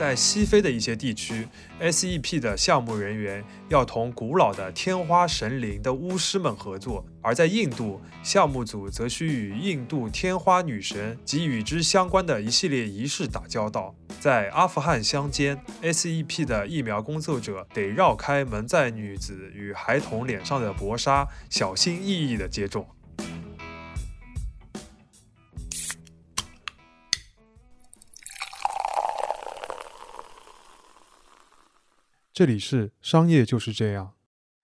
[0.00, 1.46] 在西非的一些地区
[1.78, 13.94] ，SEP 的项目人员要同古老的天花神灵的巫师们合作；而在印度，项目组则需与印度天花女神及与之相关的一系列仪式打交道。
[14.18, 22.86] 在阿富汗乡间，SEP 的疫苗工作者得绕开蒙在女子与孩童脸上的薄纱，小心翼翼地接种。
[32.40, 34.14] 这里是商业就是这样。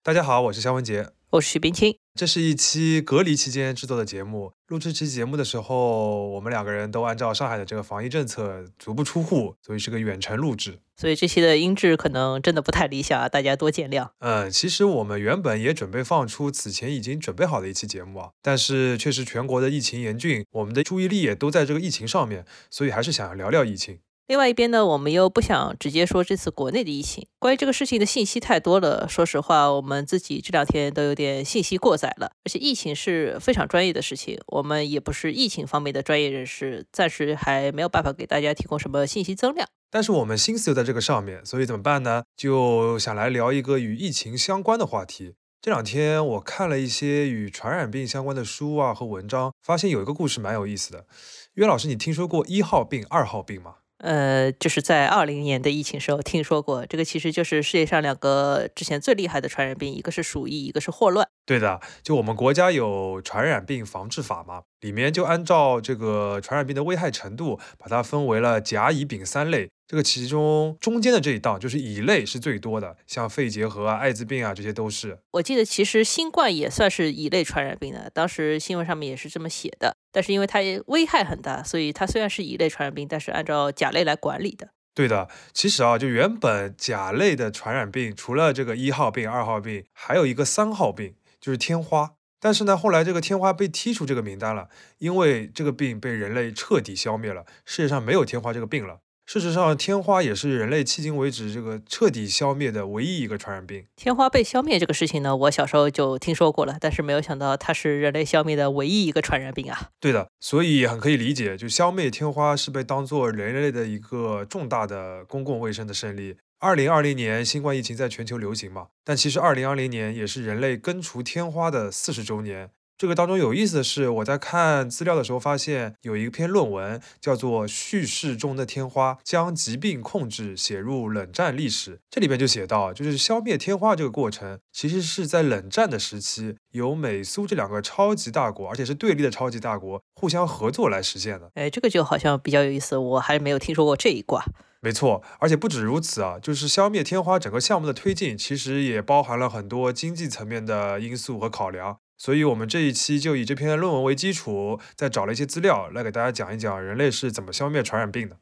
[0.02, 1.94] 大家好，我是肖文杰，我是徐冰清。
[2.14, 4.54] 这是一期隔离期间制作的节目。
[4.68, 10.78] 录这期节目的时候，我们两个人都按照上海的这个防疫政策足不出户，所以是个远程录制。
[10.96, 14.08] 所以这期的音质可能真的不太理想啊，大家多见谅。
[14.20, 23.98] 嗯，其实我们原本也准备放出此前已经准备好的一期节目啊，但是确实全国的疫情严峻，我们的注意力也都在这个疫情上面，所以还是想要聊聊疫情。
[24.28, 29.06] 另外一边呢，我们又不想直接说这次国内的疫情，关于这个事情的信息太多了。
[29.08, 32.32] 说实话，我们自己这两天都有点信息过载了。
[32.44, 39.68] 而且疫情是非常专业的事情，我们也不是疫情方面的专业人士，暂时还没有办法给大家提供什么信息增量。
[39.92, 42.24] 但是我们心思又在这个上面，所以怎么办呢？
[42.36, 45.34] 就想来聊一个与疫情相关的话题。
[45.62, 51.06] 这两天我看了一些与传染病相关的书啊和文章，发现有一个故事蛮有意思的。
[51.54, 53.76] 约老师，你听说过一号病、二号病吗？
[53.98, 61.26] 呃，就是在二零年的疫情时候听说过，这个其实就是世界上两个之前最厉害的传染病，一个是鼠疫，一个是霍乱。
[61.46, 69.70] 对的，就我们国家有传染病防治法嘛，里面就按照这个传染病的危害程度，把它分为了甲、乙、丙三类。
[69.88, 75.18] 这个其中中间的这一档就是乙类是最多的，像肺结核啊、艾滋病啊，这些都是。
[75.32, 79.96] 我记得其实新冠也算是乙类传染病的，当时新闻上面也是这么写的。
[80.10, 84.70] 但是因为它危害很大，所以它虽然是乙类传染病，但是按照甲类来管理的。
[84.94, 92.14] 对的，其实啊，就原本甲类的传染病，除了这个一号病、二号病，还有一个三号病，就是天花。
[92.40, 94.68] 但是呢，后来这个天花被剔除这个名单了，
[94.98, 99.00] 因为这个病被人类彻底消灭了，世界上没有天花这个病了。
[99.26, 103.84] 事实上，天花也是人类迄今为止这个彻底消灭的唯一一个传染病。
[103.96, 109.90] 天花被消灭这个事情呢，我小时候就听说过了，但是没有想到它是人类消灭的唯一一个传染病啊。
[109.98, 116.36] 对的，所以很可以理解，就消灭天花是被当做人类的一个重大的公共卫生的胜利。
[116.60, 122.70] 二零二零年新冠疫情在全球流行嘛，但其实二零二零年也是人类根除天花的四十周年。
[122.98, 131.96] 这个当中有意思的是，我在看资料的时候发现有一篇论文叫做《叙事中的天花：将疾病控制写入冷战历史》。
[132.08, 141.50] 这里边就写到，就是消灭天花这个过程，其实是在冷战的时期，由美苏这两个超级大国，而且是对立的超级大国，互相合作来实现的。
[141.52, 144.42] 哎，这个就好像比较有意思，我还没有听说过这一卦。
[144.80, 151.98] 没错，而且不止如此啊，就是消灭天花整个项目的推进，其实也包含了很多经济层面的因素和考量。
[152.18, 158.36] 所以，我们这一期就以这篇论文为基础，再找了一些资料来给大家讲一讲人类是怎么消灭传染病的。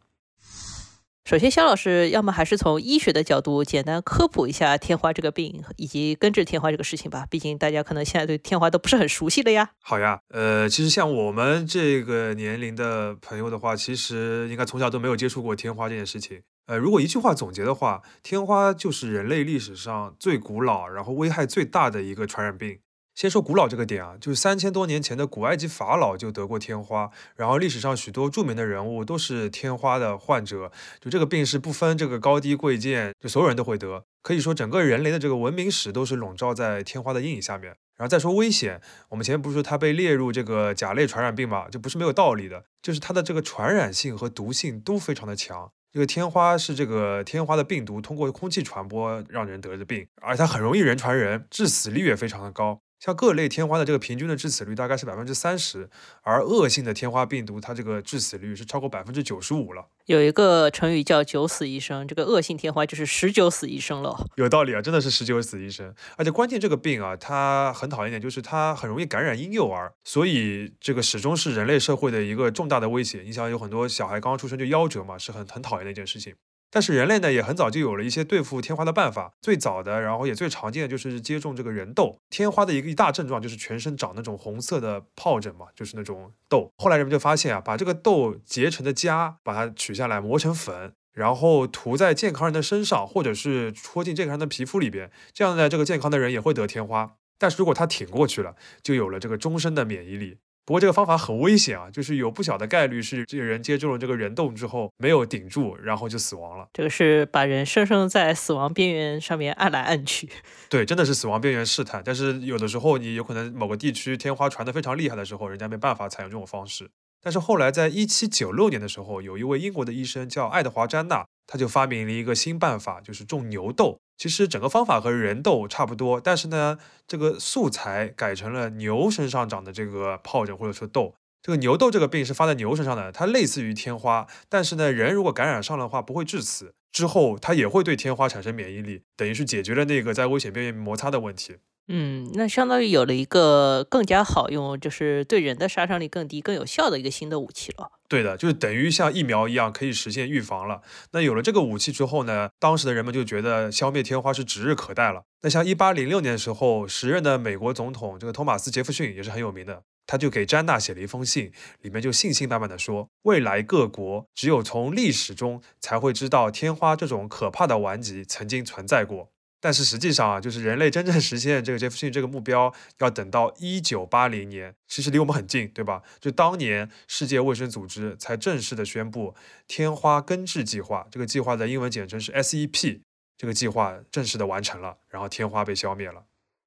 [1.27, 7.27] 首先，肖老师，要么还是从医学的角度简单科普一下天花这个病以及根治天花这个事情吧。
[7.31, 9.71] 毕竟大家可能现在对天花都不是很熟悉了呀。
[9.81, 16.43] 好呀，呃，其实像我们这个年龄的朋友的话，其实应该从小都没有接触过天花这件事情。
[16.67, 22.79] 呃，如果一句话总结的话，天花就是人类历史上最古老，然后危害最大的一个传染病。
[23.15, 37.77] 先说古老这个点啊，就是三千多年前的古埃及法老就得过天花，然后历史上许多著名的人物都是天花的患者，就这个病是不分这个高低贵贱，就所有人都会得，可以说整个人类的这个文明史都是笼罩在天花的阴影下面。
[37.97, 38.81] 然后再说危险，
[39.11, 45.71] 我们前面不是说它被列入这个甲类传染病嘛，这不是没有道理的，就是它的这个传染性和毒性都非常的强。
[45.93, 52.81] 这个天花是这个天花的病毒通过空气传播让人得的病，而它很容易人传人，致死率也非常的高。
[53.05, 55.91] 像各类天花的这个平均的致死率大概是百分之三十，
[56.23, 59.85] 而恶性的天花病毒它这个致死率是超过百分之九十五了。
[60.07, 64.27] 有一个成语叫“九死一生”，这个恶性天花就是十九死一生了。
[64.37, 65.95] 有道理啊，真的是十九死一生。
[66.17, 73.21] 而且关键这个病啊，它很讨厌一点，就是它很容易感染婴幼儿，所以这个始终是人类社会的一个重大的威胁。
[73.21, 76.35] 你想有很多小孩刚刚出生就夭折嘛，是很很讨厌的一件事情。
[76.75, 79.33] 但是人类呢，也很早就有了一些对付天花的办法。
[79.41, 82.19] 最早的，然后也最常见的就是接种这个人痘。
[82.31, 86.69] 天花的一个一大症状就是全身长那种红色的疱疹嘛，就是那种痘。
[86.79, 97.15] 后来人们就发现啊，把这个痘结成的痂，把它取下来磨成粉，然后涂在健康人的身上，或者是戳进健康人的皮肤里边，这样呢，这个健康的人也会得天花。
[97.39, 100.39] 但是如果他挺过去了，就有了这个终身的免疫力。
[100.67, 106.67] 不过这个方法很危险啊，就是有不小的概率是这个人接种了这个人冻之后没有顶住，然后就死亡了。
[106.73, 110.29] 这个是把人生生在死亡边缘上面按来按去。
[110.71, 112.03] 对，真的是死亡边缘试探。
[112.05, 116.91] 但是有的时候你有可能某个地区天花传得非常厉害的时候，人家没办法采用这种方式。
[117.23, 123.99] 但是后来在一七九六年的时候，有一位英国的医生叫爱德华詹纳，他就发明了一个新办法，就是种牛痘。
[124.17, 131.15] 其实整个方法和人痘差不多，但是呢，这个素材改成了牛身上长的这个疱疹或者说痘。
[131.43, 141.57] 这个牛痘这个病是发在牛身上的，它类似于天花，但是呢，人如果感染上的话不会致死，之后它也会对天花产生免疫力，等于是解决了那个在危险边缘摩擦的问题。
[141.89, 147.91] 嗯，那相当于有了一个更加好用，就是对人的杀伤力更低、更有效的一个新的武器了。
[148.09, 150.81] 对的，就是等于像疫苗一样可以实现预防了。
[151.13, 155.25] 那有了这个武器之后呢，当时的人们就觉得消灭天花是指日可待了。
[155.43, 161.53] 那像一八零六年的时候，时任的美国总统这个托马斯杰弗逊也是很有名的，他就给詹娜写了一封信，
[161.83, 169.34] 里面就信心满满的说，未来各国只有从历史中才会知道天花这种可怕的顽疾曾经存在过。
[169.65, 176.03] 但是实际上啊，就是人类真正 实现这个杰弗逊这个目标，要等到一九八零年，其实离我们很近，对吧？
[176.21, 179.35] 就当年世界卫生组织才正式的宣布
[179.67, 183.01] 天花根治计划，这个计划的英文简称是 SEP，
[183.39, 186.25] 这个计划正式的完成了，然后天花被消灭了。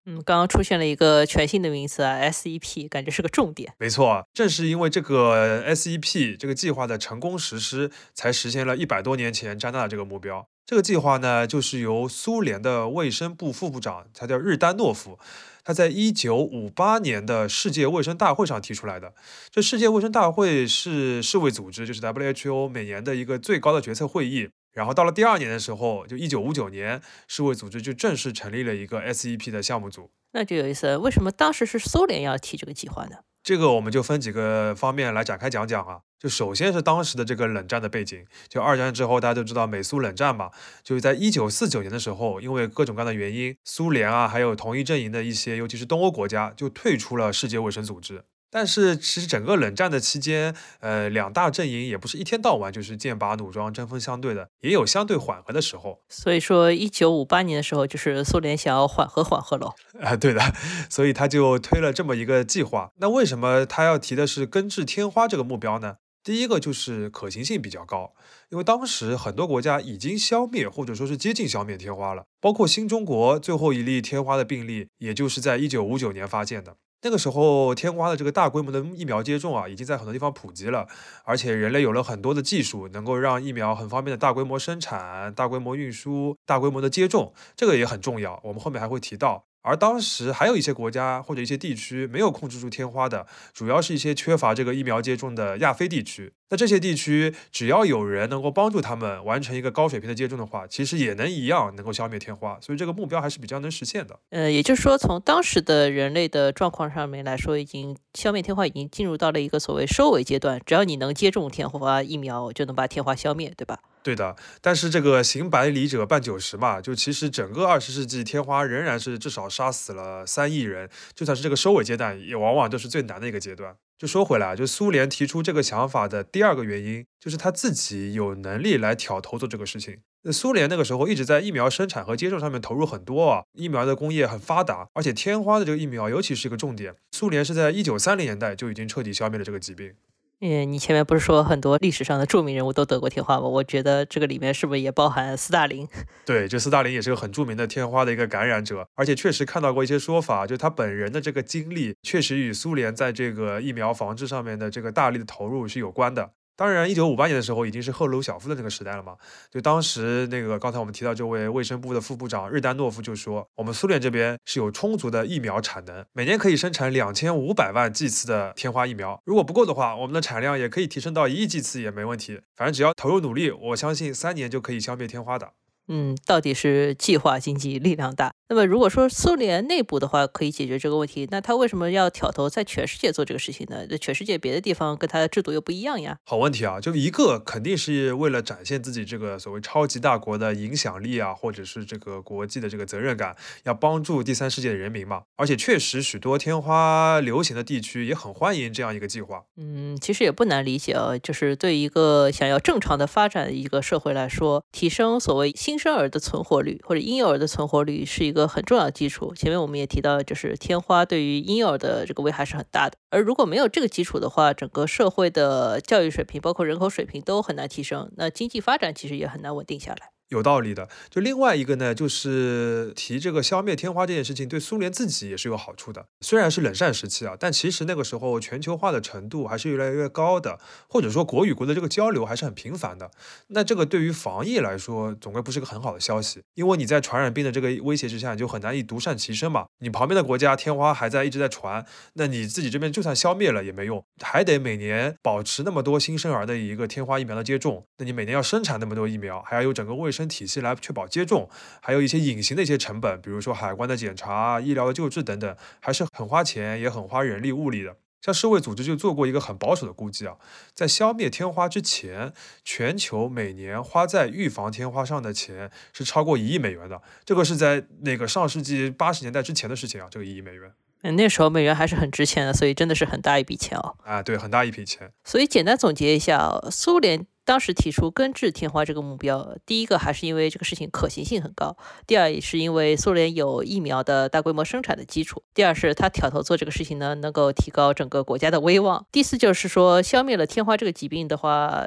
[0.10, 3.74] 嗯，刚刚出现了一个全新的名词啊，SEP，感觉是个重点。
[3.78, 10.48] 没错，正是因为这个 SEP 这个计划的成功实施，才实现了一百多年前詹娜的这个目标。
[10.66, 15.20] 这个计划呢，就是由苏联的卫生部副部长，他叫日丹诺夫，
[15.66, 19.14] 他在一九五八年的世界卫生大会上提出来的。
[19.52, 24.48] 这世界卫生大会是世卫组织，就是 WHO 每年的一个最高的决策会议。
[24.78, 30.12] 然后到了第二年的时候，就一九五九年，世卫组织就正式成立了一个 SEP 的项目组。
[30.34, 33.16] 那就有意思，为什么当时是苏联要提这个计划呢？
[33.42, 36.02] 这个我们就分几个方面来展开讲讲啊。
[36.20, 40.52] 就首先是当时的这个冷战的背景，就二战之后大家都知道美苏冷战嘛，
[40.84, 48.26] 就是在一九四九年的时候，因为各种各样的原因，苏联啊还有同一阵营的一些，尤其是东欧国家就退出了世界卫生组织。
[48.50, 56.00] 但是其实整个冷战的期间，呃，两大阵营也不是一天到晚就是剑拔弩张、针锋相对的，也有相对缓和的时候。
[56.10, 59.74] 所以说，一九五八年的时候，就是苏联想要缓和缓和喽。
[60.00, 60.42] 啊， 对的，
[60.90, 62.92] 所以他就推了这么一个计划。
[63.00, 65.96] 那为什么他要提的是根治天花这个目标呢？
[66.24, 68.12] 第一个就是可行性比较高，
[68.50, 76.76] 因为当时很多国家已经消灭或者说是接近消灭天花了，包括新中国最后一例天花的病例，也就是在一九五九年发现的。
[77.08, 80.86] 那个时候，天花的这个大规模的疫苗接种啊，已经在很多地方普及了，
[81.24, 88.38] 而且人类有了很多的技术，能够让疫苗很方便的大规模生产、大规模运输、大规模的接种，这个也很重要。
[88.44, 89.46] 我们后面还会提到。
[89.62, 96.34] 而当时还有一些国家或者一些地区没有控制住天花的，主要是一些缺乏这个疫苗接种的亚非地区。
[96.50, 102.58] 那这些地区只要有人能够帮助他们完成一个高水平的接种的话，其实也能一样能够消灭天花。
[102.62, 104.18] 所以这个目标还是比较能实现的。
[104.30, 110.62] 呃，也就是说，从当时的人类的状况上面来说，已经消灭天花已经进入到了一个所谓收尾阶段。
[110.66, 113.80] 只要你能接种天花疫苗，就能把天花消灭，对吧？
[114.02, 123.76] 对的，但是这个行百里者半九十嘛，就其实整个二十世纪天花仍然是至少杀死了三亿人，就算是这个收尾阶段，也往往都是最难的一个阶段。
[123.98, 129.98] 就说回来啊，就苏联提出这个想法的第二个原因，就是他自己有能力来挑头做这个事情。
[130.22, 139.94] 那苏联那个时候一直在疫苗生产和接种上面投入很多啊，疫苗的工业很发达，而且天花的这个疫苗尤其是一个重点，苏联是在一九三零年代就已经彻底消灭了这个疾病。
[140.40, 143.48] 嗯，你前面不是说很多历史上的著名人物都得过天花吗？
[143.48, 145.88] 我觉得这个里面是不是也包含斯大林？
[146.26, 156.34] 对，就斯大林也是个很著名的天花的一个感染者，而且确实看到过一些说法，就他本人的这个经历确实与苏联在这个疫苗防治上面的这个大力的投入是有关的。
[156.58, 159.16] 当然，一九五八年的时候已经是赫鲁晓夫的那个时代了嘛。
[159.52, 169.22] 就当时那个刚才我们提到这位卫生部的副部长日丹诺夫就说，我们苏联这边是有充足的疫苗产能，每年可以生产两千五百万剂次的天花疫苗。
[169.24, 172.42] 如果不够的话，我们的产量也可以提升到一亿剂次也没问题。
[172.56, 175.52] 反正只要投入努力，我相信三年就可以消灭天花的。
[175.88, 178.32] 嗯，到底是计划经济力量大。
[178.50, 183.86] 那么如果说苏联内部的话可以解决这个问题，那他为什么要挑头在全世界做这个事情呢？
[183.90, 186.18] 那全世界别的地方跟他的制度又不一样呀。
[186.26, 195.24] 好问题啊，就一个肯定是为了展现自己这个所谓超级大国的影响力啊，或者是这个国际的这个责任感，要帮助第三世界的人民嘛。
[195.36, 199.44] 而且确实许多天花流行的地区也很欢迎这样一个计划。
[199.58, 209.36] 嗯，其实也不难理解啊，就是对一个想要正常的发展的一个社会来说，提升所谓新新生儿的存活率或者婴幼儿的存活率是一个很重要的基础。
[209.36, 212.98] 前面我们也提到，就是天花对于婴幼儿的这个危害是很大的。
[213.12, 220.17] 而如果没有这个基础的话，整个社会的教育水平，包括人口水平都很难提升，那经济发展其实也很难稳定下来。
[220.30, 220.88] 有道理的。
[221.10, 226.06] 就另外一个呢，就是提这个消灭天花这件事情，对苏联自己也是有好处的。
[226.22, 233.12] 虽然是冷战时期啊，但其实那个时候全球化的程度还是越来越高的，或者说国与国的这个交流还是很频繁的。
[233.48, 239.66] 那这个对于防疫来说，总归不是个很好的消息，因为你在传染病的这个威胁之下，你就很难以独善其身嘛。
[239.80, 247.86] 你旁边的国家天花还在一直在传，那你自己这边就算消灭了也没用，还得每年保持那么多新生儿的一个天花疫苗的接种。
[247.98, 251.48] 那你每年要生产那么多疫苗，还要有整个卫生生体系来确保接种，
[251.80, 257.96] 还有一些隐形的一些成本，比如说海关的检查、医疗的救治等等，还是很花钱，也很花人力物力的。
[258.20, 260.36] 像世卫组织就做过一个很保守的估计啊，
[260.74, 262.34] 在消灭天花之前，
[262.66, 267.00] 全球每年花在预防天花上的钱是超过一亿美元的。
[267.24, 270.74] 这个是在那个上世纪八十年代之前的事情啊，这个一亿美元。
[271.04, 273.96] 嗯，那时候美元还是很值钱的，所以真的是很大一笔钱哦。
[274.04, 275.12] 啊，对，很大一笔钱。
[275.24, 291.86] 所以简单总结一下，苏联当时提出根治天花这个目标，第一个还是因为这个事情可行性很高，第二也是因为苏联有疫苗的大规模生产的基础，第二是他挑头做这个事情呢，能够提高整个国家的威望，第四就是说消灭了天花这个疾病的话。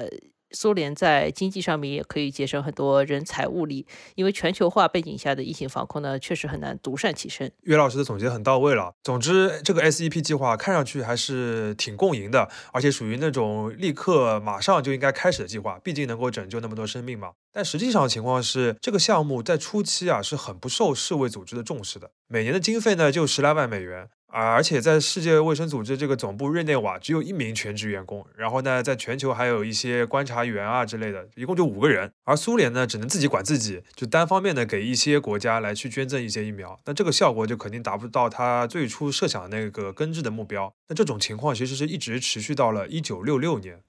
[0.53, 7.51] 苏联在经济上面也可以节省很多人才物力，因为全球化背景下的疫情防控呢，确实很难独善其身。
[7.63, 8.95] 岳老师的总结很到位了。
[9.03, 17.33] 总之，这个 SEP 计划看上去还是挺共赢的，而且属于那种立刻马上就应该开始的计划，毕竟能够拯救那么多生命嘛。
[17.53, 24.09] 但实际上情况是，这个项目在初期啊是很不受世卫组织的重视的，每年的经费呢就十来万美元。
[24.33, 32.13] 而且在世界卫生组织这个总部日内瓦只有一名全职员工，然后呢，在全球还有一些观察员啊之类的，一共就五个人。
[32.25, 40.73] 而苏联呢，只能自己管自己，就单方面的给一些国家来去捐赠一些疫苗，那这个效果就肯定达不到他最初设想的那个根治的目标。
[40.89, 43.81] 那这种情况其实是一直持续到了一九六六年。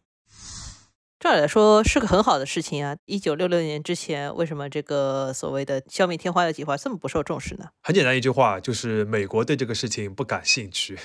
[1.22, 2.98] 照理来说是个很好的事情啊！
[3.06, 7.66] 一九六六年之前，为什么这个所谓的消灭天花的计划这么不受重视呢？
[7.84, 10.98] 很简单一句话，就是美国对这个事情不感兴趣。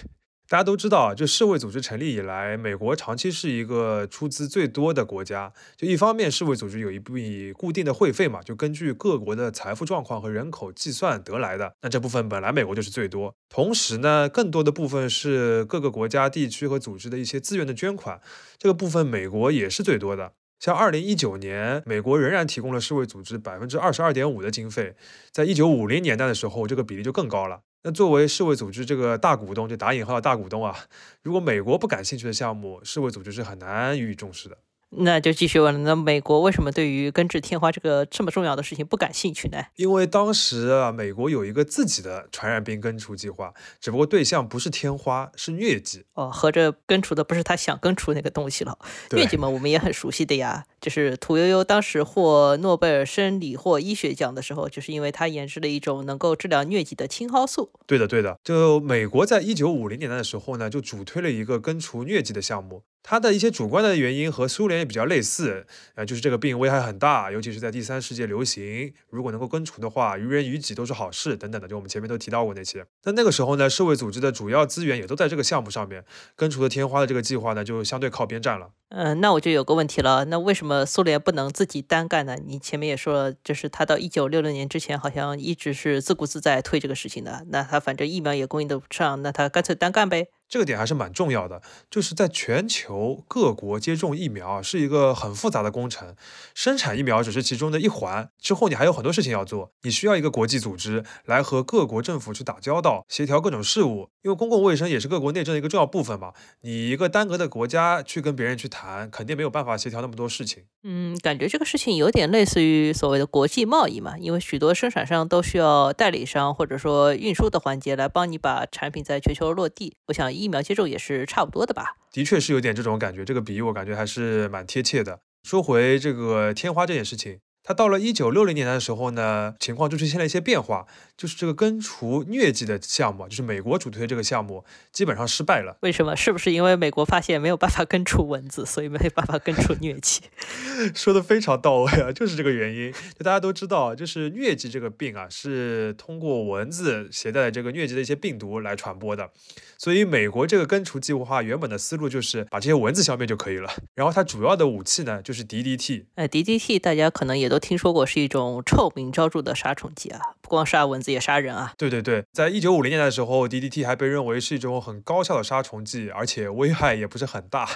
[0.48, 5.52] 大家都知道啊，就世卫组织成立以来，美国长期是一个出资最多的国家。
[5.76, 11.72] 就一方面，世卫组织有一笔固定的会费嘛，就根据各国的财富状况和人口计算得来的。
[11.82, 13.34] 那这部分本来美国就是最多。
[13.48, 18.20] 同时呢，更多的部分是各个国家、地区和组织的一些资源的捐款，
[18.56, 20.30] 这个部分美国也是最多的。
[20.60, 24.94] 像二零一九年，美国仍然提供了世卫组织百分之二十二点五的经费，
[25.32, 27.60] 在一九五零年代的时候，这个比例就更高了。
[27.87, 30.76] 那作为世卫组织这个大股东，就打引号的大股东啊，
[31.23, 34.59] 如果美国不感兴趣的项目，世卫组织是很难予以重视的。
[34.90, 39.62] 那就继续问了，那美国为什么对于根治天花这个这么重要的事情不感兴趣呢？
[39.76, 46.07] 因为当时啊，美国有一个自己的传染病根除计划，只不过对象不是天花，是疟疾。
[46.14, 48.78] 哦，合着根除的不是他想根除那个东西了。
[49.11, 57.73] 疟疾嘛，我们也很熟悉的呀，就是屠呦呦当时获诺贝尔生理或医学奖的时候，就是因为他研制了一种能够治疗疟疾的青蒿素。
[57.88, 58.38] 对的，对的。
[58.45, 62.85] 就美国在一九五零年代的时候呢，就主推了一个根除疟疾的项目。
[63.09, 65.64] 它的一些主观的原因和苏联也比较类似，
[65.95, 68.93] 呃，就是这个病危害很大，尤其是在第三世界流行。
[69.11, 71.69] 如果能够根除的话，于人于己都是好事，等等的。
[71.69, 72.85] 就我们前面都提到过那些。
[73.05, 78.71] 那那个时候呢，世卫组织的主要资源也都在这个项目上面，根除的天花的这个计划呢，就相对靠边站了。
[78.88, 82.37] 嗯，那我就有个问题了，那为什么苏联不能自己单干的？
[82.37, 87.47] 你前面也说了，就是他到一九六六年之前，好像一直是自顾自在推这个事情的。
[87.50, 90.28] 那他反正疫苗也供应得上，那他干脆单干呗。
[90.48, 91.60] 这个点还是蛮重要的，
[91.90, 96.14] 就是在全球各国接种疫苗是一个很复杂的工程，
[96.54, 106.32] 生产疫苗只是其中的一环，之后你还有很多事情要做，你需要一个国际组织来和各国政府去打交道，协调各种事务，因为公共卫生也是各国内政的一个重要部分嘛。
[106.60, 110.62] 你一个单个的国家去跟别人去谈，肯定没有办法协调那么多事情。
[110.84, 119.96] 嗯，感觉这个事情有点类似于所谓的国际贸易嘛，因为许多生产商都需要代理商或者说运输的环节来帮你把产品在全球落地。
[120.06, 120.36] 我想。
[120.37, 121.97] 疫苗接种也是差不多的吧？
[122.12, 125.21] 的确是有点这种感觉，这个比喻我感觉还是蛮贴切的。
[125.43, 127.40] 说回这个天花这件事情。
[127.66, 135.76] 它到了一九六零年代的时候呢，情况就出现了一些变化，就是这个根除疟疾的项目，就是美国主推这个项目，基本上失败了。
[135.80, 136.14] 为什么？
[136.14, 140.20] 是不是因为美国发现没有办法根除蚊子，所以没有办法根除疟疾？
[140.94, 142.92] 说的非常到位啊，就是这个原因。
[142.92, 149.30] 就大家都知道，就是疟疾这个病啊，是通过蚊子携带这个疟疾的一些病毒来传播的。
[149.76, 153.68] 所以美国这个根除计划原本的思路就是把这些蚊子消灭就可以了。
[153.96, 156.04] 然后它主要的武器呢，就是 DDT。
[156.14, 157.55] 呃，DDT 大家可能也都。
[157.56, 161.72] 都听说过是一种臭名昭著的杀虫剂啊，不光杀蚊子也杀人啊。
[161.78, 167.66] 对对对，在一九五零年代的时候，DDT 还被认为是一种很高效的杀虫剂，而且危害也不是很大。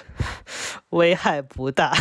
[0.91, 1.97] 危害不大。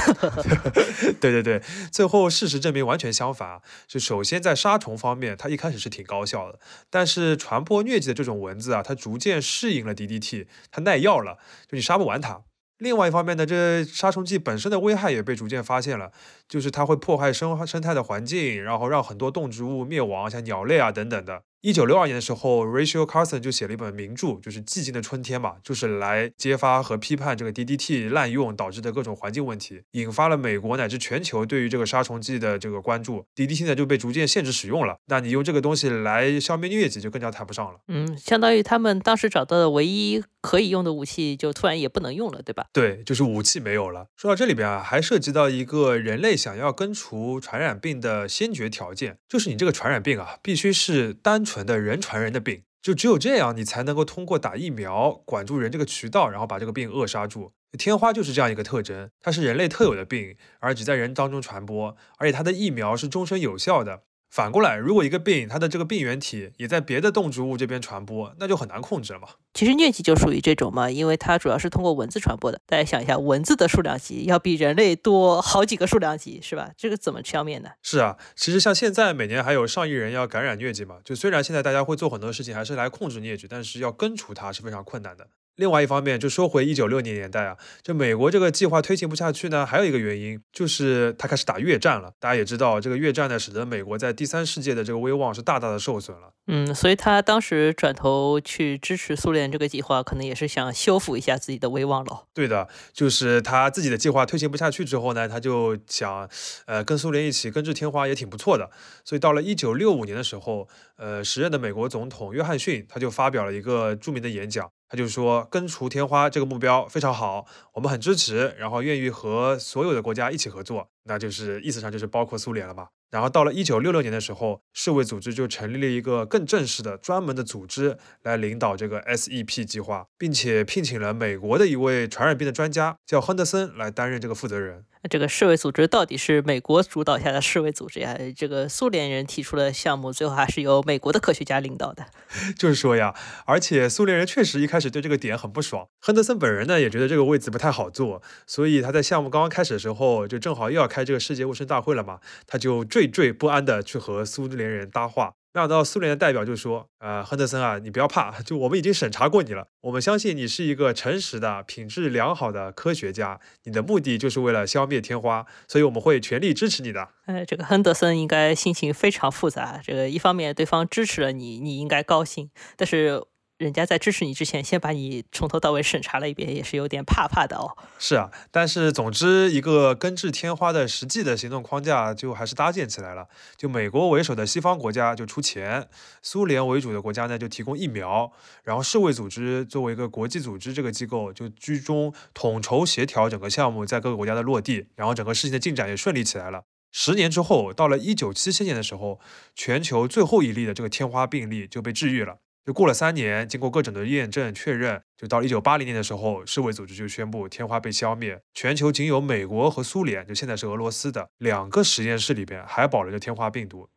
[1.21, 3.61] 对对对，最后事实证明完全相反。
[3.87, 6.59] 就首先在杀虫方面，它一开始是挺高效的，
[6.89, 11.37] 但是传播疟疾的这种蚊子啊，它逐渐适应了 DDT，它耐药了，
[11.69, 12.41] 就你杀不完它。
[12.79, 16.11] 另外一方面呢，这杀虫剂本身的危害也被逐渐发现了，
[16.47, 21.43] 就是它会破坏生生态的环境，然后让很多动植物灭亡，像鸟类啊等等的。
[21.61, 33.25] 一九六二年的时候，Rachel Carson 就写了一本名著，就是《寂静的春天》嘛，就是来揭发和批判这个 DDT 滥用导致的各种环境问题，引发了美国乃至全球对于这个杀虫剂的这个关注。
[33.35, 37.79] DDT 呢就被逐渐限制使用了，那你用这个东西来消灭疟疾就更加谈不上了。
[37.89, 42.67] 嗯，相当于他们当时找到的唯一可以用的武器，就突然也不能用了，对吧？
[42.71, 44.07] 对，就是武器没有了。
[44.15, 51.43] 说到这里边啊，还涉及到一个人类想要根除传染病的先决条件，就是你这个传染病啊，必须是单。
[51.49, 57.53] 纯的人传人的病，就只有这样，你才能够通过打疫苗管住人这个渠道，然后把这个病扼杀住。
[57.77, 64.03] 天花就是这样一个特征，它是人类特有的病，而只在人当中传播，而且它的疫苗是终身有效的。
[64.29, 69.27] 反过来，如果一个病它的这个病原体也在别的动植物这边传播，那就很难控制了嘛。
[69.55, 72.61] 其实疟疾就属于这种嘛，因为它主要是通过蚊子传播的。
[72.67, 76.69] 大家想一下，蚊子的数量级要比人类多好几个数量级，是吧？
[76.77, 77.69] 这个怎么消灭呢？
[77.81, 85.27] 是啊，其实像现在每年还有上亿人要感染疟疾嘛，就虽然现在大家会做很多事情，还是来控制疟疾，但是要根除它是非常困难的。
[85.59, 92.13] 另外一方面，就说回一九六零年代啊，就美国这个计划推行不下去呢，还有一个原因就是他开始打越战了。
[92.17, 96.31] 大家也知道，这个越战呢，使得美国在第三世界的这个威望是大大的受损了。
[96.47, 102.23] 嗯，所以他当时转头去支持苏联这个计划，可能也是想修复一下自己的威望了。
[102.33, 106.29] 对的，就是他自己的计划推行不下去之后呢，他就想，
[106.67, 108.71] 呃，跟苏联一起根治天花也挺不错的。
[109.03, 114.71] 所以到了一九六五年的时候，呃，时任的美国总统约翰逊他就发表了一个著名的演讲。
[114.89, 122.87] 他就说，根除天花这个目标非常好，我们很支持，然后愿意和所有的国家一起合作，那就是意思上就是包括苏联了嘛。
[123.11, 134.85] 然后到了一九六六年的时候，世卫组织就成立了一个更正式的、专门的组织来领导这个 SEP 计划，并且聘请了美国的一位传染病的专家，叫亨德森来担任这个负责人。
[135.09, 138.17] 这个世卫组织到底是美国主导下的世卫组织呀？
[138.35, 142.05] 这个苏联人提出的项目，最后还是由美国的科学家领导的。
[142.59, 145.87] 就是说呀，而且苏联人确实一开始对这个点很不爽。
[146.01, 155.35] 亨德森本人呢，也觉得这个位子不太好坐，所以他在项目刚刚开始的时候，就正好又要开这个世界卫生大会了嘛，他就惴惴不安的去和苏联人搭话。
[155.53, 173.23] 那到苏联的代表就说：“呃，亨德森啊，你不要怕，就我们已经审查过你了，我们相信你是一个诚实的、品质良好的科学家，你的目的就是为了消灭天花，所以我们会全力支持你的。”呃，这个亨德森应该心情非常复杂，这个一方面对方支持了你，你应该高兴，但是。
[173.59, 177.75] 人家在支持你之前，先把你从头到尾审查了一遍，也是有点怕怕的哦。
[177.99, 183.27] 是啊，但是总之，一个根治天花的实际的行动框架就还是搭建起来了。
[183.57, 185.89] 就美国为首的西方国家就出钱，
[186.21, 188.31] 苏联为主的国家呢就提供疫苗，
[188.63, 196.63] 然后世卫组织作为一个国际组织这个机构就居中统筹协调整个项目在各个国家的落地，然后整个事情的进展也顺利起来了。
[196.93, 199.19] 十年之后，到了一九七七年的时候，
[199.53, 202.37] 全球最后一例的这个天花病例就被治愈了。
[202.69, 208.43] 就过了三年，经过各种的验证确认，就到一九八零年的时候，世卫组织就宣布天花被消灭。
[208.53, 213.89] 全球仅有美国和苏联，就现在是俄罗斯的两个实验室里边还保留着天花病毒。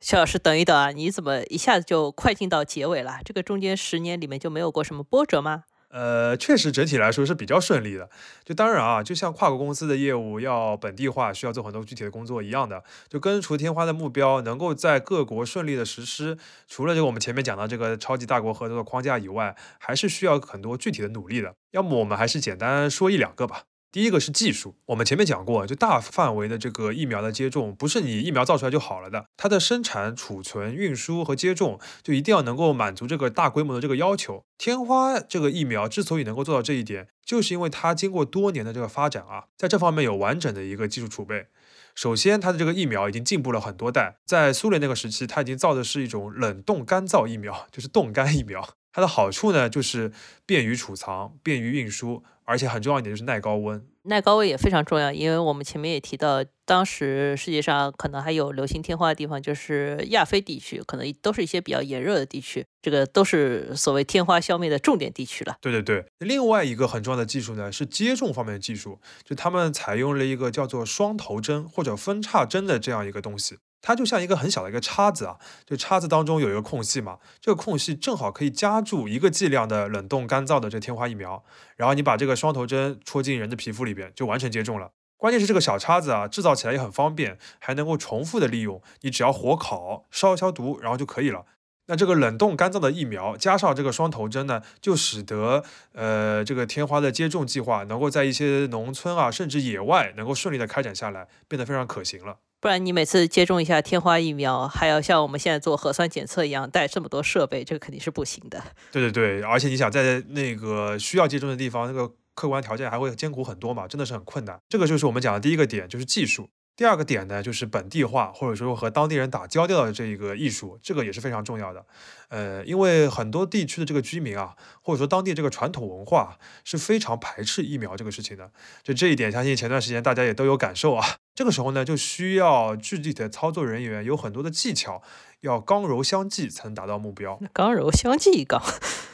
[0.00, 3.20] 肖老师，等一等啊，你怎么一下子就快进到结尾了？
[3.24, 5.62] 这个中间十年里面就没有过什么波折吗？
[5.96, 8.10] 呃，确实整体来说是比较顺利的。
[8.44, 16.36] 就当然啊，就像跨国公司的业务要本地化，需要做很多具体的工作一样的，就跟除天花的目标能够在各国顺利的实施，
[16.68, 21.54] 除了就我们前面讲到这个超级大国合作的框架以外，还是需要很多具体的努力的。
[21.70, 23.62] 要么我们还是简单说一两个吧。
[23.92, 34.44] 第一个是技术，我们前面讲过，就大范围的这个疫苗的接种，不是你疫苗造出来就好了的，它的生产、储存、运输和接种，就一定要能够满足这个大规模的这个要求。
[34.58, 41.46] 天花这个疫苗之所以能够做到这一点，就是因为它经过多年的这个发展啊，在这方面有完整的一个技术储备。
[41.94, 48.68] 首先，它的这个疫苗已经进步了很多代，在苏联那个时期，它已经造的是一种冷冻干燥疫苗，就是冻干疫苗。
[48.96, 50.10] 它的好处呢，就是
[50.46, 53.86] 便于储藏、便于运输，而且很重要一点就是耐高温。
[54.04, 65.58] 耐高温也非常重要，因为我们前面也提到，当时世界上可能还有流行天花的地方，就是亚非地区，可能都是一些比较炎热的地区，这个都是所谓天花消灭的重点地区了。
[65.60, 73.58] 对对对，另外一个很重要的技术呢是接种方面的技术，就他们采用了一个叫做双头针或者分叉针的这样一个东西。
[73.86, 81.44] 它就像一个很小的一个叉子啊，就叉子当中有一个空隙嘛，这个空隙正好可以夹住一个剂量的冷冻干燥的这天花疫苗，
[81.76, 84.90] 然后你把这个双头针戳进人的皮肤里边，就完成接种了。
[85.16, 91.44] 关键是这个小叉子啊，制造起来也很方便，还能够重复的利用，你只要火烤、烧消毒，然后就可以了。
[91.86, 102.38] 那这个冷冻干燥的疫苗加上这个双头针呢，就使得呃这个天花的接种计划能够在一些农村啊，甚至野外能够顺利的开展下来，变得非常可行了。
[102.66, 108.60] 不然你每次接种一下天花疫苗，还要像我们现在做核酸检测一样带这么多设备，这个肯定是不行的。
[108.90, 114.58] 对对对，而且你想在那个需要接种的地方，那个客观条件还会艰苦很多嘛，真的是很困难。
[114.68, 116.48] 这个就是我们讲的第一个点，就是技术。
[116.74, 121.86] 第二个点呢，就是本地化或者说和当地人打交道的这一个艺术，这个也是非常重要的。
[122.30, 128.50] 呃，因为很多地区的这个居民啊，或者说当地这个传统文化是非常排斥疫苗这个事情的。
[128.82, 131.06] 就这一点，相信前段时间大家也都有感受啊。
[131.36, 135.02] 这个时候呢，就需要具体的操作人员有很多的技巧，
[135.42, 137.38] 要刚柔相济才能达到目标。
[137.52, 138.58] 刚柔相济，刚。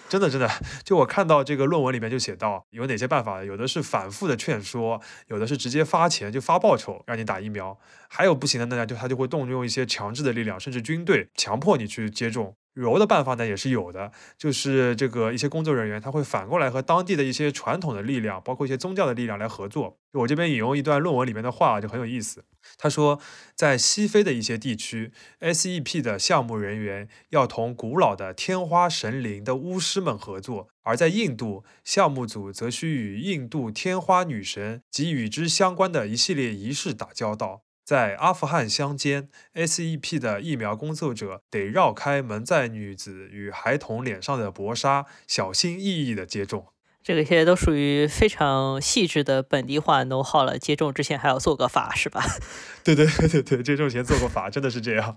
[0.09, 0.49] 真的真的，
[0.85, 7.77] 就我看到这个论文里面就写到有哪些办法，有的是反复的劝说，有的是直接发钱就发报酬让你打疫苗，
[8.09, 12.55] 还有不行的呢，就他就会动用一些强制的力量，甚至军队强迫你去接种。
[12.75, 19.99] 柔的办法呢也是有的，就是这个一些工作人员他会反过来和当地的一些传统的力量，包括一些宗教的力量来合作。
[20.13, 22.45] 我这边引用一段论文里面的话就很有意思，
[22.77, 23.19] 他说，
[23.55, 37.63] 在西非的一些地区，SEP 的项目人员要同古老的天花神灵的巫师们合作，而在印度，项目组则需与印度天花女神及与之相关的一系列仪式打交道。
[37.85, 46.67] 在阿富汗乡间，SEP 的疫苗工作者得绕开蒙在女子与孩童脸上的薄纱，小心翼翼地接种。
[47.03, 50.57] 这个现在都属于非常细致的本地化 know how 了。
[50.57, 52.23] 接种之前还要做个法，是吧？
[52.85, 55.17] 对对对对对，接种前做个法，真的是这样。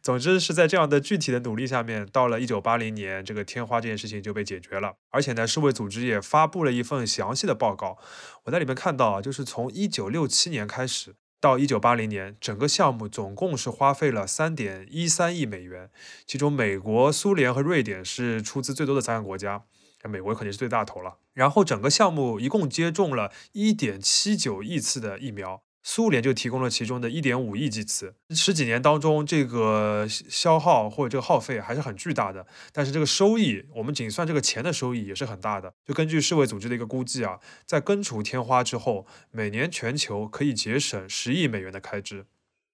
[0.00, 4.94] 总之是在这样的具体的努力下面，到了一九八零年，这个天花这件事情就被解决了。
[5.10, 7.98] 而且呢，世卫组织也发布了一份详细的报告。
[8.44, 11.16] 我在里面看到啊，就是从一九六七年开始。
[11.40, 15.90] 到一九八零年，整个项目总共是花费了三点一三亿美元，
[16.26, 19.64] 其中美国、苏联和瑞典是出资最多的三个国家，
[20.02, 21.16] 那美国肯定是最大头了。
[21.32, 25.62] 然后整个项目一共接种了一点七九亿次的疫苗。
[25.82, 32.46] 苏联就提供了其中的一点五亿剂次，十几年当中，这个消耗或者这个耗费还是很巨大的。
[32.72, 35.72] 但是这个收益，我们仅算这个钱的收益也是很大的。
[35.86, 42.26] 就根据世卫组织的一个估计啊，在根除天花之后，每年全球可以节省十亿美元的开支。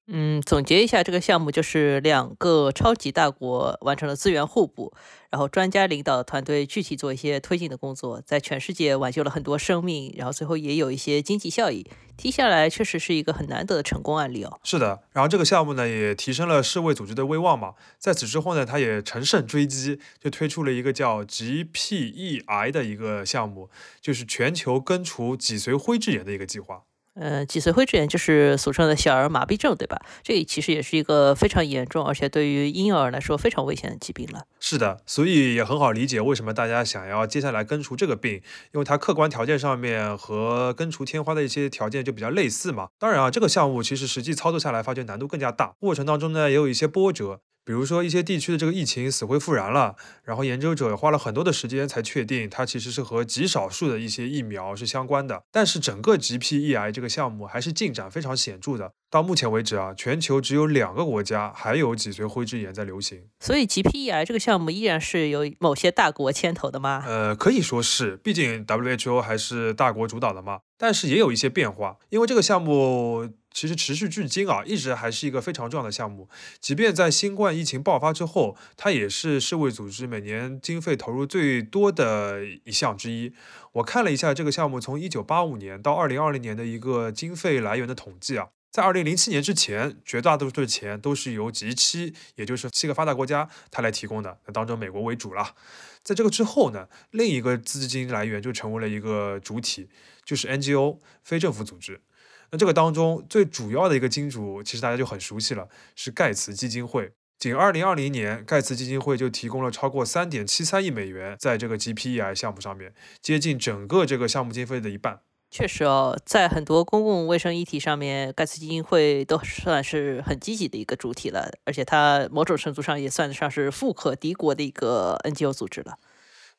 [0.09, 4.93] 嗯，总结一下，这个项目就是两个超级大国完成了资源互补，
[5.31, 11.85] 然后专家领导团队具体做一些推进的工作，在全世界挽救了很多生命，然后最后也有一些经济效益。
[12.17, 14.61] 听下来确实是一个很难得的成功案例哦。
[14.63, 17.75] 是的，然后这个项目呢也提升了世卫组织的威望嘛。
[17.99, 23.69] 在此之后呢，他也乘胜追击，就推出了一个叫 GPEI 的一个项目，
[24.01, 26.85] 就是全球根除脊髓灰质炎的一个计划。
[27.19, 29.99] 呃，脊髓灰质炎就是俗称的小儿麻痹症，对吧？
[30.23, 34.45] 这其实也是一个非常严重，而且对于婴幼儿来说非常危险的疾病了。
[34.61, 42.89] 是的，所以也很好理解为什么大家想要接下来根除这个病，因为它客观条件上面和根除天花的一些条件就比较类似嘛。
[42.99, 47.41] 当然啊，这个项目其实实际操作下来，发觉难度更加大，过程当中呢也有一些波折。
[47.67, 55.43] 比如说一些地区的这个疫情死灰复燃了，然后研究者花了很多的时间才确定它其实是和极少数的一些疫苗是相关的。
[55.51, 58.93] 但是整个 GPEI 这个项目还是进展非常显著的。
[59.11, 63.25] 到目前为止啊，全球只有两个国家还有脊髓灰质炎在流行。
[63.41, 67.03] 所以 GPEI 这个项目依然是由某些大国牵头的吗？
[67.05, 70.61] 呃，可以说是，毕竟 WHO 还是大国主导的嘛。
[70.79, 73.29] 但是也有一些变化，因为这个项目。
[73.57, 76.29] 其实持续至今啊，一直还是一个非常重要的项目。
[76.61, 83.33] 即便在新冠疫情爆发之后，它也是世卫组织每年经费投入最多的一项之一。
[83.73, 95.55] 我看了一下这个项目从一九八五年到二零二零年的一个经费来源的统计啊，在二零零七年之前，绝大多数的钱都是由 G 七，也就是七个发达国家它来提供的，那当中美国为主了。
[96.03, 99.89] 在这个之后呢，另一个资金来源就成为了一个主体，
[100.27, 102.03] 就是 NGO 非政府组织。
[102.51, 107.13] 那这个当中最主要的一个金主，其实大家就很熟悉了，是盖茨基金会。
[107.39, 115.21] 仅2020年，盖茨基金会就提供了超过3.73亿美元在这个 GPEI 项目上面，接近整个这个项目经费的一半。
[115.51, 125.99] 确实哦，在很多公共卫生议题上面，盖茨基金会都算是很积极的一个主体了，而且它某种程度上也算得上是富可敌国的一个 NGO 组织了。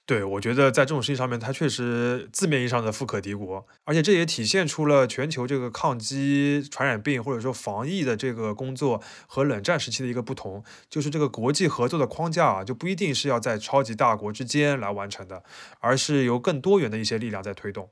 [0.07, 15.43] 对，我觉得在这种事情上面，它确实字面意义上的富可敌国，而且这也体现出了全球这个抗击传染病或者说防疫的这个工作和冷战时期的一个不同，就是这个国际合作的框架啊，就不一定是要在超级大国之间来完成的，
[15.81, 17.89] 而是由更多元的一些力量在推动。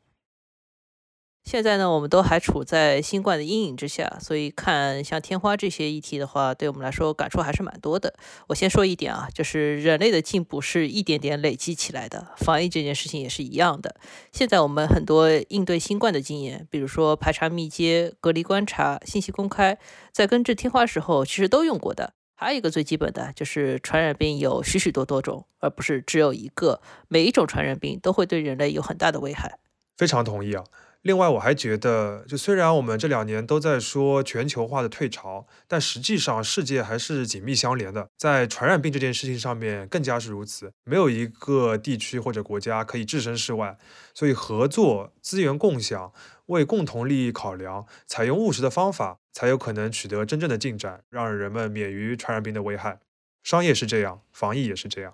[1.46, 8.16] 现在呢，我们都还处在新冠的阴影之下，所以看像天花这些议题的话，对我们来说感触还是蛮多的。
[8.48, 13.96] 我先说一点啊，就是人类的进步是一点点累积起来的，防疫这件事情也是一样的。
[14.32, 19.78] 现在我们很多应对新冠的经验，比如说排查密接、隔离观察、信息公开，
[20.12, 22.16] 在根治天花时候其实都用过的。
[22.34, 26.82] 还有一个最基本的就是传染病有许许多多种，而不是只有一个。
[27.08, 29.60] 每一种传染病都会对人类有很大的危害。
[29.96, 30.64] 非常同意啊。
[31.06, 38.08] 另外，我还觉得，就虽然我们这两年都在说全球化的退潮，但实际上世界还是紧密相连的。
[38.18, 40.72] 在传染病这件事情上面，更加是如此。
[40.84, 43.78] 没有一个地区或者国家可以置身事外，
[44.16, 46.12] 所以合作、资源共享、
[46.48, 52.98] 为共同利益考量，采用务实的方法，才有可能取得真正的进展，让人们免于传染病的危害。
[53.44, 55.14] 商业是这样，防疫也是这样。